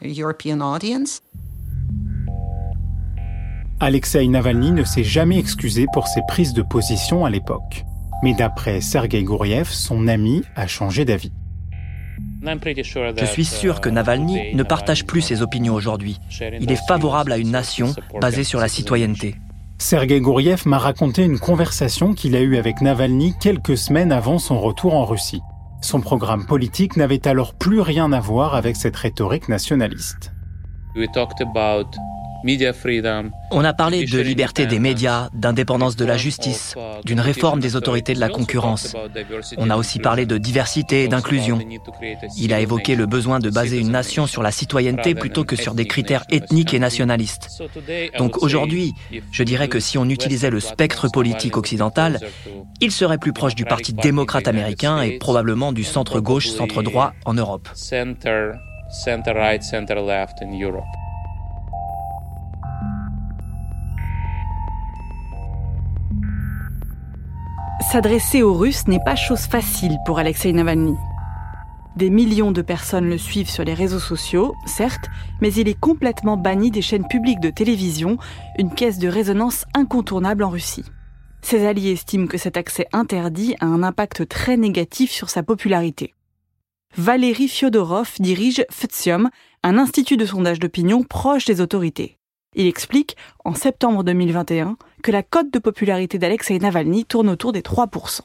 Alexei 3.81 4.27
Navalny 4.27 4.73
ne 4.73 4.83
s'est 4.83 5.05
jamais 5.05 5.39
excusé 5.39 5.87
pour 5.93 6.09
ses 6.09 6.23
prises 6.27 6.53
de 6.53 6.63
position 6.63 7.25
à 7.25 7.31
l'époque. 7.31 7.85
Mais 8.25 8.35
d'après 8.35 8.81
Sergei 8.81 9.23
Gouriev, 9.23 9.69
son 9.69 10.09
ami 10.09 10.43
a 10.57 10.67
changé 10.67 11.05
d'avis. 11.05 11.31
Je 12.43 13.25
suis 13.25 13.45
sûr 13.45 13.81
que 13.81 13.89
Navalny 13.89 14.53
ne 14.55 14.63
partage 14.65 15.07
plus 15.07 15.21
ses 15.21 15.43
opinions 15.43 15.75
aujourd'hui. 15.75 16.19
Il 16.61 16.73
est 16.73 16.87
favorable 16.89 17.31
à 17.31 17.37
une 17.37 17.53
nation 17.53 17.95
basée 18.21 18.43
sur 18.43 18.59
la 18.59 18.67
citoyenneté. 18.67 19.37
Sergei 19.79 20.21
Gouriev 20.21 20.63
m'a 20.67 20.79
raconté 20.79 21.23
une 21.23 21.39
conversation 21.39 22.15
qu'il 22.15 22.35
a 22.35 22.41
eue 22.41 22.57
avec 22.57 22.81
Navalny 22.81 23.35
quelques 23.41 23.79
semaines 23.79 24.11
avant 24.11 24.41
son 24.41 24.59
retour 24.61 24.95
en 24.95 25.05
Russie. 25.05 25.43
Son 25.83 26.01
programme 26.01 26.47
politique 26.47 26.97
n'avait 26.97 27.29
alors 27.29 27.55
plus 27.55 27.81
rien 27.81 28.11
à 28.11 28.19
voir 28.19 28.57
avec 28.57 28.75
cette 28.75 28.97
rhétorique 28.97 29.49
nationaliste. 29.49 30.33
On 33.51 33.65
a 33.65 33.73
parlé 33.73 34.05
de 34.05 34.21
liberté 34.21 34.67
des 34.67 34.79
médias, 34.79 35.29
d'indépendance 35.33 35.97
de 35.97 36.05
la 36.05 36.17
justice, 36.17 36.75
d'une 37.05 37.21
réforme 37.21 37.61
des 37.61 37.75
autorités 37.75 38.15
de 38.15 38.21
la 38.21 38.29
concurrence. 38.29 38.95
On 39.57 39.71
a 39.71 39.77
aussi 39.77 39.99
parlé 39.99 40.27
de 40.27 40.39
diversité 40.39 41.05
et 41.05 41.09
d'inclusion. 41.09 41.59
Il 42.37 42.53
a 42.53 42.61
évoqué 42.61 42.95
le 42.95 43.07
besoin 43.07 43.39
de 43.41 43.51
baser 43.51 43.79
une 43.79 43.91
nation 43.91 44.27
sur 44.27 44.43
la 44.43 44.53
citoyenneté 44.53 45.15
plutôt 45.15 45.45
que 45.45 45.57
sur 45.57 45.75
des 45.75 45.87
critères 45.87 46.25
ethniques 46.31 46.75
et 46.75 46.79
nationalistes. 46.79 47.49
Donc 48.19 48.43
aujourd'hui, 48.43 48.93
je 49.33 49.43
dirais 49.43 49.69
que 49.69 49.81
si 49.81 49.99
on 49.99 50.09
utilisait 50.09 50.51
le 50.51 50.61
spectre 50.61 51.09
politique 51.09 51.57
occidental, 51.57 52.21
il 52.81 52.93
serait 52.93 53.19
plus 53.19 53.33
proche 53.33 53.55
du 53.55 53.65
Parti 53.65 53.93
démocrate 53.93 54.49
américain 54.49 55.01
et 55.03 55.19
probablement 55.19 55.73
du 55.73 55.85
centre-gauche, 55.85 56.49
centre-droit 56.49 57.15
en 57.25 57.35
Europe. 57.35 57.69
S'adresser 67.91 68.43
aux 68.43 68.53
Russes 68.53 68.87
n'est 68.87 69.03
pas 69.03 69.17
chose 69.17 69.47
facile 69.47 69.97
pour 70.05 70.19
Alexei 70.19 70.53
Navalny. 70.53 70.95
Des 71.97 72.11
millions 72.11 72.53
de 72.53 72.61
personnes 72.61 73.09
le 73.09 73.17
suivent 73.17 73.49
sur 73.49 73.65
les 73.65 73.73
réseaux 73.73 73.99
sociaux, 73.99 74.55
certes, 74.67 75.07
mais 75.41 75.51
il 75.55 75.69
est 75.69 75.81
complètement 75.81 76.37
banni 76.37 76.71
des 76.71 76.83
chaînes 76.83 77.09
publiques 77.09 77.41
de 77.41 77.49
télévision, 77.49 78.19
une 78.59 78.75
caisse 78.75 78.99
de 78.99 79.09
résonance 79.09 79.65
incontournable 79.73 80.45
en 80.45 80.51
Russie. 80.51 80.85
Ses 81.41 81.67
alliés 81.67 81.93
estiment 81.93 82.27
que 82.27 82.37
cet 82.37 82.59
accès 82.59 82.87
interdit 82.93 83.55
a 83.59 83.65
un 83.65 83.83
impact 83.83 84.29
très 84.29 84.59
négatif 84.59 85.11
sur 85.11 85.31
sa 85.31 85.43
popularité. 85.43 86.13
Valérie 86.95 87.49
Fyodorov 87.49 88.17
dirige 88.19 88.67
FTSIOM, 88.71 89.31
un 89.63 89.79
institut 89.79 90.19
de 90.19 90.27
sondage 90.27 90.59
d'opinion 90.59 91.05
proche 91.05 91.47
des 91.47 91.63
autorités. 91.63 92.19
Il 92.55 92.67
explique, 92.67 93.17
en 93.47 93.55
septembre 93.55 94.05
2021, 94.05 94.77
que 95.03 95.11
la 95.11 95.23
cote 95.23 95.53
de 95.53 95.59
popularité 95.59 96.19
d'Alexei 96.19 96.59
Navalny 96.59 97.05
tourne 97.05 97.29
autour 97.29 97.53
des 97.53 97.63
3%. 97.63 98.21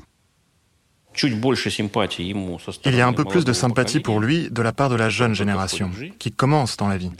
Il 2.85 2.95
y 2.95 3.01
a 3.01 3.07
un 3.07 3.13
peu 3.13 3.25
plus 3.25 3.45
de 3.45 3.53
sympathie 3.53 3.99
pour 3.99 4.19
lui 4.19 4.49
de 4.49 4.61
la 4.61 4.73
part 4.73 4.89
de 4.89 4.95
la 4.95 5.09
jeune 5.09 5.35
génération, 5.35 5.91
qui 6.17 6.31
commence 6.31 6.77
dans 6.77 6.87
la 6.87 6.97
vie. 6.97 7.11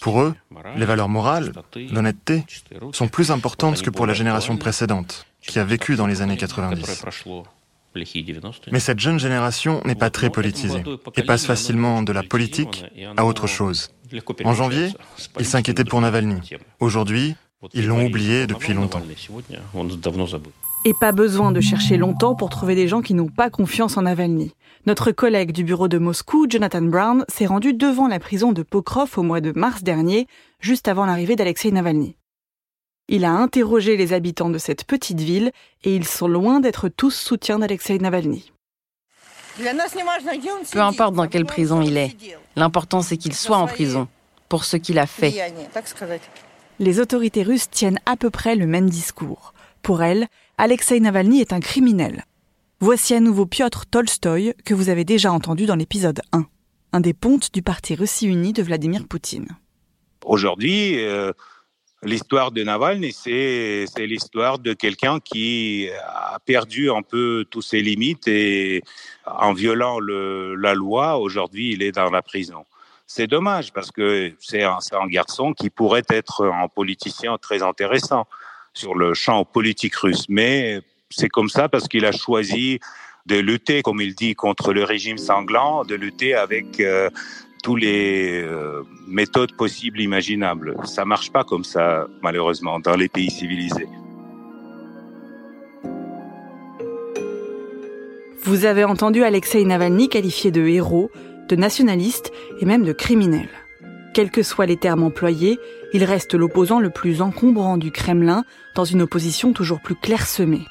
Pour 0.00 0.20
eux, 0.20 0.34
les 0.76 0.84
valeurs 0.84 1.08
morales, 1.08 1.52
l'honnêteté, 1.92 2.44
sont 2.92 3.08
plus 3.08 3.30
importantes 3.30 3.82
que 3.82 3.90
pour 3.90 4.06
la 4.06 4.14
génération 4.14 4.56
précédente, 4.56 5.26
qui 5.42 5.58
a 5.58 5.64
vécu 5.64 5.96
dans 5.96 6.06
les 6.06 6.22
années 6.22 6.36
90. 6.36 7.04
Mais 8.70 8.80
cette 8.80 9.00
jeune 9.00 9.18
génération 9.18 9.80
n'est 9.84 9.96
pas 9.96 10.10
très 10.10 10.30
politisée 10.30 10.82
et 11.16 11.22
passe 11.22 11.46
facilement 11.46 12.02
de 12.02 12.12
la 12.12 12.22
politique 12.22 12.84
à 13.16 13.24
autre 13.24 13.46
chose. 13.46 13.90
En 14.44 14.54
janvier, 14.54 14.88
ils 15.38 15.46
s'inquiétaient 15.46 15.84
pour 15.84 16.00
Navalny. 16.00 16.40
Aujourd'hui, 16.80 17.36
ils 17.74 17.86
l'ont 17.86 18.04
oublié 18.04 18.46
depuis 18.46 18.72
longtemps. 18.72 19.02
Et 20.86 20.94
pas 20.98 21.12
besoin 21.12 21.52
de 21.52 21.60
chercher 21.60 21.98
longtemps 21.98 22.34
pour 22.34 22.48
trouver 22.48 22.74
des 22.74 22.88
gens 22.88 23.02
qui 23.02 23.12
n'ont 23.12 23.28
pas 23.28 23.50
confiance 23.50 23.96
en 23.98 24.02
Navalny. 24.02 24.52
Notre 24.86 25.12
collègue 25.12 25.52
du 25.52 25.62
bureau 25.62 25.88
de 25.88 25.98
Moscou, 25.98 26.46
Jonathan 26.48 26.80
Brown, 26.80 27.24
s'est 27.28 27.44
rendu 27.44 27.74
devant 27.74 28.08
la 28.08 28.18
prison 28.18 28.52
de 28.52 28.62
Pokrov 28.62 29.18
au 29.18 29.22
mois 29.22 29.42
de 29.42 29.52
mars 29.52 29.82
dernier, 29.82 30.26
juste 30.60 30.88
avant 30.88 31.04
l'arrivée 31.04 31.36
d'Alexei 31.36 31.70
Navalny. 31.70 32.16
Il 33.08 33.26
a 33.26 33.32
interrogé 33.32 33.96
les 33.96 34.14
habitants 34.14 34.48
de 34.48 34.56
cette 34.56 34.84
petite 34.84 35.20
ville 35.20 35.50
et 35.84 35.94
ils 35.94 36.06
sont 36.06 36.28
loin 36.28 36.60
d'être 36.60 36.88
tous 36.88 37.10
soutiens 37.10 37.58
d'Alexei 37.58 37.98
Navalny. 37.98 38.52
Peu 40.72 40.80
importe 40.80 41.14
dans 41.14 41.26
quelle 41.26 41.44
prison 41.44 41.82
il 41.82 41.98
est, 41.98 42.16
l'important 42.56 43.02
c'est 43.02 43.18
qu'il 43.18 43.34
soit 43.34 43.58
en 43.58 43.66
prison, 43.66 44.08
pour 44.48 44.64
ce 44.64 44.78
qu'il 44.78 44.98
a 44.98 45.06
fait. 45.06 45.34
Les 46.80 46.98
autorités 46.98 47.42
russes 47.42 47.68
tiennent 47.68 48.00
à 48.06 48.16
peu 48.16 48.30
près 48.30 48.56
le 48.56 48.66
même 48.66 48.88
discours. 48.88 49.52
Pour 49.82 50.02
elles, 50.02 50.28
Alexei 50.56 50.98
Navalny 50.98 51.42
est 51.42 51.52
un 51.52 51.60
criminel. 51.60 52.24
Voici 52.80 53.12
à 53.12 53.20
nouveau 53.20 53.44
Piotr 53.44 53.84
Tolstoï 53.84 54.54
que 54.64 54.72
vous 54.72 54.88
avez 54.88 55.04
déjà 55.04 55.30
entendu 55.30 55.66
dans 55.66 55.74
l'épisode 55.74 56.22
1, 56.32 56.46
un 56.94 57.00
des 57.00 57.12
pontes 57.12 57.52
du 57.52 57.60
parti 57.60 57.94
Russie 57.94 58.28
Unie 58.28 58.54
de 58.54 58.62
Vladimir 58.62 59.06
Poutine. 59.06 59.48
Aujourd'hui, 60.24 61.04
euh, 61.04 61.32
l'histoire 62.02 62.50
de 62.50 62.62
Navalny, 62.62 63.12
c'est 63.12 63.84
l'histoire 63.98 64.58
de 64.58 64.72
quelqu'un 64.72 65.20
qui 65.20 65.86
a 66.02 66.38
perdu 66.46 66.90
un 66.90 67.02
peu 67.02 67.44
toutes 67.50 67.64
ses 67.64 67.82
limites 67.82 68.26
et 68.26 68.82
en 69.26 69.52
violant 69.52 70.00
la 70.00 70.72
loi, 70.72 71.18
aujourd'hui, 71.18 71.72
il 71.72 71.82
est 71.82 71.92
dans 71.92 72.10
la 72.10 72.22
prison. 72.22 72.64
C'est 73.12 73.26
dommage 73.26 73.72
parce 73.72 73.90
que 73.90 74.32
c'est 74.38 74.62
un, 74.62 74.78
garçon 75.08 75.52
qui 75.52 75.68
pourrait 75.68 76.04
être 76.10 76.46
un 76.46 76.68
politicien 76.68 77.38
très 77.38 77.60
intéressant 77.60 78.28
sur 78.72 78.94
le 78.94 79.14
champ 79.14 79.44
politique 79.44 79.96
russe. 79.96 80.26
Mais 80.28 80.80
c'est 81.10 81.28
comme 81.28 81.48
ça 81.48 81.68
parce 81.68 81.88
qu'il 81.88 82.04
a 82.04 82.12
choisi 82.12 82.78
de 83.26 83.34
lutter, 83.34 83.82
comme 83.82 84.00
il 84.00 84.14
dit, 84.14 84.36
contre 84.36 84.72
le 84.72 84.84
régime 84.84 85.18
sanglant, 85.18 85.84
de 85.84 85.96
lutter 85.96 86.36
avec 86.36 86.78
euh, 86.78 87.10
tous 87.64 87.74
les 87.74 88.42
euh, 88.44 88.84
méthodes 89.08 89.56
possibles, 89.56 90.00
imaginables. 90.00 90.76
Ça 90.84 91.04
marche 91.04 91.32
pas 91.32 91.42
comme 91.42 91.64
ça, 91.64 92.06
malheureusement, 92.22 92.78
dans 92.78 92.94
les 92.94 93.08
pays 93.08 93.32
civilisés. 93.32 93.88
Vous 98.44 98.66
avez 98.66 98.84
entendu 98.84 99.24
Alexei 99.24 99.64
Navalny 99.64 100.08
qualifié 100.08 100.52
de 100.52 100.64
héros, 100.66 101.10
de 101.50 101.56
nationaliste 101.56 102.32
et 102.60 102.64
même 102.64 102.84
de 102.84 102.92
criminel. 102.92 103.48
Quels 104.14 104.30
que 104.30 104.42
soient 104.42 104.66
les 104.66 104.76
termes 104.76 105.02
employés, 105.02 105.58
il 105.92 106.04
reste 106.04 106.34
l'opposant 106.34 106.80
le 106.80 106.90
plus 106.90 107.20
encombrant 107.20 107.76
du 107.76 107.90
Kremlin 107.90 108.44
dans 108.74 108.84
une 108.84 109.02
opposition 109.02 109.52
toujours 109.52 109.80
plus 109.80 109.94
clairsemée. 109.94 110.66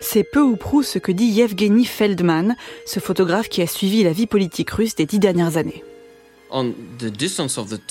C'est 0.00 0.24
peu 0.24 0.40
ou 0.40 0.56
prou 0.56 0.82
ce 0.82 0.98
que 0.98 1.12
dit 1.12 1.26
Yevgeny 1.26 1.84
Feldman, 1.84 2.56
ce 2.86 3.00
photographe 3.00 3.48
qui 3.48 3.62
a 3.62 3.66
suivi 3.66 4.02
la 4.02 4.12
vie 4.12 4.26
politique 4.26 4.70
russe 4.70 4.94
des 4.94 5.06
dix 5.06 5.18
dernières 5.18 5.56
années. 5.56 5.82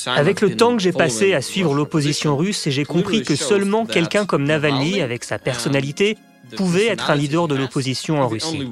Avec 0.06 0.42
le 0.42 0.56
temps 0.56 0.76
que 0.76 0.82
j'ai 0.82 0.92
passé 0.92 1.34
à 1.34 1.42
suivre 1.42 1.74
l'opposition 1.74 2.38
russe, 2.38 2.70
j'ai 2.70 2.86
compris 2.86 3.24
que 3.24 3.36
seulement 3.36 3.86
quelqu'un 3.86 4.26
comme 4.26 4.44
Navalny, 4.44 5.02
avec 5.02 5.24
sa 5.24 5.40
personnalité, 5.40 6.18
pouvait 6.56 6.88
être 6.88 7.10
un 7.10 7.16
leader 7.16 7.48
de 7.48 7.56
l'opposition 7.56 8.22
en 8.22 8.28
Russie. 8.28 8.68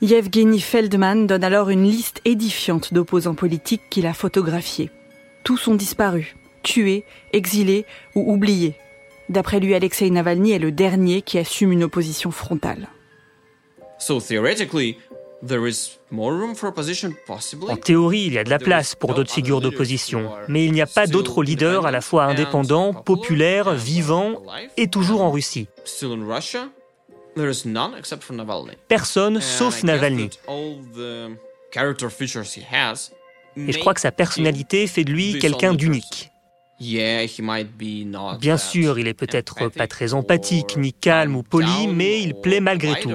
Yevgeny 0.00 0.60
Feldman 0.60 1.26
donne 1.26 1.44
alors 1.44 1.70
une 1.70 1.84
liste 1.84 2.20
édifiante 2.24 2.94
d'opposants 2.94 3.34
politiques 3.34 3.82
qu'il 3.90 4.06
a 4.06 4.14
photographiés. 4.14 4.90
Tous 5.42 5.68
ont 5.68 5.74
disparu, 5.74 6.36
tués, 6.62 7.04
exilés 7.32 7.84
ou 8.14 8.32
oubliés. 8.32 8.74
D'après 9.28 9.60
lui, 9.60 9.74
Alexei 9.74 10.10
Navalny 10.10 10.52
est 10.52 10.58
le 10.58 10.72
dernier 10.72 11.22
qui 11.22 11.38
assume 11.38 11.72
une 11.72 11.84
opposition 11.84 12.30
frontale. 12.30 12.88
En 17.68 17.76
théorie, 17.76 18.24
il 18.26 18.32
y 18.32 18.38
a 18.38 18.44
de 18.44 18.50
la 18.50 18.58
place 18.58 18.94
pour 18.94 19.14
d'autres 19.14 19.32
figures 19.32 19.60
d'opposition, 19.60 20.30
mais 20.48 20.64
il 20.64 20.72
n'y 20.72 20.80
a 20.80 20.86
pas 20.86 21.06
d'autres 21.06 21.42
leaders 21.42 21.86
à 21.86 21.90
la 21.90 22.00
fois 22.00 22.24
indépendants, 22.24 22.94
populaires, 22.94 23.74
vivants 23.74 24.42
et 24.76 24.88
toujours 24.88 25.22
en 25.22 25.30
Russie. 25.30 25.68
Personne 28.88 29.40
sauf 29.40 29.82
Navalny. 29.82 30.30
Et 33.56 33.72
je 33.72 33.78
crois 33.78 33.94
que 33.94 34.00
sa 34.00 34.12
personnalité 34.12 34.86
fait 34.86 35.04
de 35.04 35.12
lui 35.12 35.38
quelqu'un 35.38 35.74
d'unique. 35.74 36.30
Bien 38.40 38.56
sûr, 38.56 38.98
il 38.98 39.06
est 39.06 39.14
peut-être 39.14 39.68
pas 39.68 39.86
très 39.86 40.12
empathique, 40.14 40.76
ni 40.76 40.92
calme 40.92 41.36
ou 41.36 41.42
poli, 41.42 41.86
mais 41.88 42.20
il 42.20 42.34
plaît 42.34 42.60
malgré 42.60 43.00
tout. 43.00 43.10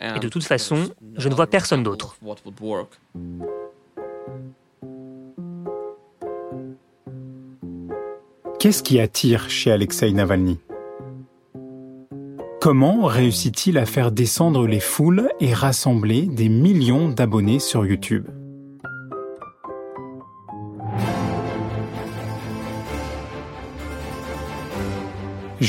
Et 0.00 0.18
de 0.20 0.28
toute 0.28 0.44
façon, 0.44 0.90
je 1.16 1.28
ne 1.28 1.34
vois 1.34 1.46
personne 1.46 1.82
d'autre. 1.82 2.16
Qu'est-ce 8.58 8.82
qui 8.82 9.00
attire 9.00 9.50
chez 9.50 9.70
Alexei 9.70 10.12
Navalny? 10.12 10.58
Comment 12.60 13.04
réussit-il 13.04 13.76
à 13.76 13.84
faire 13.84 14.10
descendre 14.10 14.66
les 14.66 14.80
foules 14.80 15.28
et 15.38 15.52
rassembler 15.52 16.22
des 16.22 16.48
millions 16.48 17.10
d'abonnés 17.10 17.58
sur 17.58 17.84
YouTube? 17.84 18.26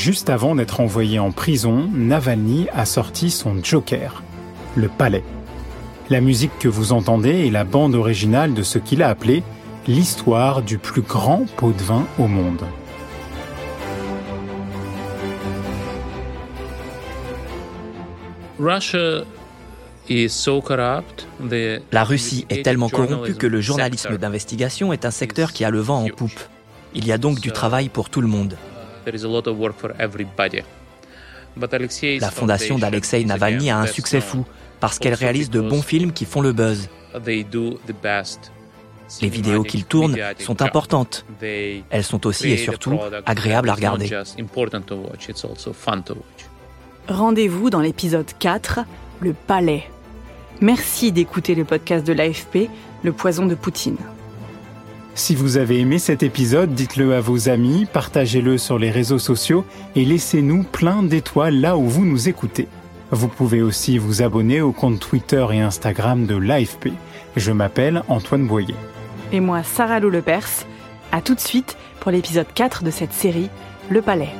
Juste 0.05 0.29
avant 0.29 0.53
d'être 0.53 0.81
envoyé 0.81 1.17
en 1.17 1.31
prison, 1.31 1.89
Navalny 1.91 2.67
a 2.71 2.85
sorti 2.85 3.31
son 3.31 3.55
Joker, 3.63 4.21
le 4.75 4.87
palais. 4.87 5.23
La 6.11 6.21
musique 6.21 6.51
que 6.59 6.67
vous 6.67 6.93
entendez 6.93 7.47
est 7.47 7.49
la 7.49 7.63
bande 7.63 7.95
originale 7.95 8.53
de 8.53 8.61
ce 8.61 8.77
qu'il 8.77 9.01
a 9.01 9.09
appelé 9.09 9.41
l'histoire 9.87 10.61
du 10.61 10.77
plus 10.77 11.01
grand 11.01 11.47
pot 11.57 11.71
de 11.71 11.81
vin 11.81 12.05
au 12.19 12.27
monde. 12.27 12.61
La 21.91 22.03
Russie 22.03 22.45
est 22.51 22.63
tellement 22.63 22.89
corrompue 22.89 23.33
que 23.33 23.47
le 23.47 23.59
journalisme 23.59 24.19
d'investigation 24.19 24.93
est 24.93 25.03
un 25.03 25.09
secteur 25.09 25.51
qui 25.51 25.65
a 25.65 25.71
le 25.71 25.79
vent 25.79 26.03
en 26.03 26.09
poupe. 26.09 26.39
Il 26.93 27.07
y 27.07 27.11
a 27.11 27.17
donc 27.17 27.39
du 27.39 27.51
travail 27.51 27.89
pour 27.89 28.11
tout 28.11 28.21
le 28.21 28.27
monde. 28.27 28.55
La 32.19 32.31
fondation 32.31 32.77
d'Alexei 32.77 33.23
Navalny 33.25 33.69
a 33.69 33.79
un 33.79 33.87
succès 33.87 34.21
fou 34.21 34.45
parce 34.79 34.99
qu'elle 34.99 35.13
réalise 35.13 35.49
de 35.49 35.61
bons 35.61 35.81
films 35.81 36.11
qui 36.11 36.25
font 36.25 36.41
le 36.41 36.51
buzz. 36.51 36.89
Les 39.21 39.29
vidéos 39.29 39.63
qu'ils 39.63 39.85
tournent 39.85 40.17
sont 40.39 40.61
importantes. 40.61 41.25
Elles 41.41 42.03
sont 42.03 42.25
aussi 42.27 42.49
et 42.49 42.57
surtout 42.57 42.99
agréables 43.25 43.69
à 43.69 43.73
regarder. 43.73 44.09
Rendez-vous 47.07 47.69
dans 47.69 47.81
l'épisode 47.81 48.31
4, 48.39 48.79
Le 49.21 49.33
Palais. 49.33 49.83
Merci 50.59 51.11
d'écouter 51.11 51.53
le 51.53 51.65
podcast 51.65 52.05
de 52.05 52.13
l'AFP, 52.13 52.69
Le 53.03 53.11
Poison 53.11 53.45
de 53.45 53.55
Poutine. 53.55 53.97
Si 55.17 55.33
vous 55.33 55.55
avez 55.55 55.79
aimé 55.79 55.97
cet 55.97 56.23
épisode, 56.23 56.73
dites-le 56.73 57.15
à 57.15 57.21
vos 57.21 57.47
amis, 57.47 57.85
partagez-le 57.85 58.57
sur 58.57 58.77
les 58.77 58.91
réseaux 58.91 59.17
sociaux 59.17 59.63
et 59.95 60.03
laissez-nous 60.03 60.63
plein 60.63 61.03
d'étoiles 61.03 61.61
là 61.61 61.77
où 61.77 61.87
vous 61.87 62.05
nous 62.05 62.27
écoutez. 62.27 62.67
Vous 63.11 63.29
pouvez 63.29 63.61
aussi 63.61 63.97
vous 63.97 64.21
abonner 64.21 64.59
au 64.59 64.73
compte 64.73 64.99
Twitter 64.99 65.45
et 65.53 65.61
Instagram 65.61 66.25
de 66.25 66.35
l'AFP. 66.35 66.89
Je 67.37 67.53
m'appelle 67.53 68.03
Antoine 68.09 68.45
Boyer. 68.45 68.75
Et 69.31 69.39
moi, 69.39 69.63
Sarah 69.63 70.01
Lou 70.01 70.09
Lepers. 70.09 70.65
À 71.13 71.21
tout 71.21 71.33
de 71.33 71.39
suite 71.39 71.77
pour 72.01 72.11
l'épisode 72.11 72.47
4 72.53 72.83
de 72.83 72.91
cette 72.91 73.13
série, 73.13 73.49
Le 73.89 74.01
Palais. 74.01 74.33